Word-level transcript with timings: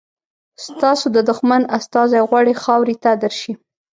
ستاسو 0.65 1.05
د 1.15 1.17
دښمن 1.29 1.61
استازی 1.77 2.19
غواړي 2.29 2.53
خاورې 2.63 2.95
ته 3.03 3.11
درشي. 3.23 3.53